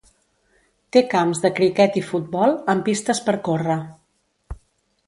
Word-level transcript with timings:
Té 0.95 1.03
camps 1.11 1.41
de 1.43 1.51
criquet 1.59 2.01
i 2.01 2.03
futbol 2.09 2.57
amb 2.75 2.87
pistes 2.89 3.23
per 3.29 3.39
córrer. 3.51 3.79